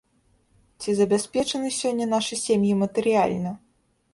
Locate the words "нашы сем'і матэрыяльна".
2.15-3.51